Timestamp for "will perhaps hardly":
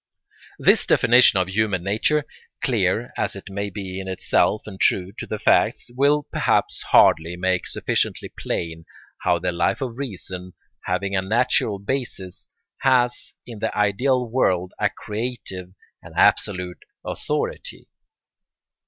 5.95-7.37